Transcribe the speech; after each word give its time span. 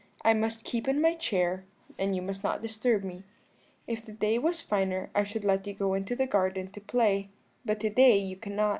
I 0.23 0.33
must 0.33 0.65
keep 0.65 0.87
in 0.87 0.99
my 0.99 1.13
chair, 1.13 1.63
and 1.99 2.15
you 2.15 2.23
must 2.23 2.43
not 2.43 2.63
disturb 2.63 3.03
me. 3.03 3.21
If 3.85 4.03
the 4.03 4.11
day 4.11 4.39
was 4.39 4.59
finer 4.59 5.11
I 5.13 5.23
should 5.23 5.45
let 5.45 5.67
you 5.67 5.75
go 5.75 5.93
into 5.93 6.15
the 6.15 6.25
garden 6.25 6.71
to 6.71 6.81
play, 6.81 7.29
but 7.63 7.79
to 7.81 7.89
day 7.91 8.17
you 8.17 8.35
cannot.' 8.35 8.69